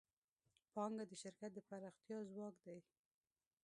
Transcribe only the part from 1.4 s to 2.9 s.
د پراختیا ځواک دی.